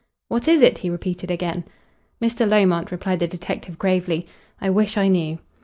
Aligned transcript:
"What 0.29 0.47
is 0.47 0.63
it?" 0.63 0.79
he 0.79 0.89
repeated 0.89 1.29
again. 1.29 1.63
"Mr. 2.19 2.49
Lomont," 2.49 2.89
replied 2.91 3.19
the 3.19 3.27
detective 3.27 3.77
gravely, 3.77 4.25
"I 4.59 4.71
wish 4.71 4.97
I 4.97 5.07
knew. 5.07 5.37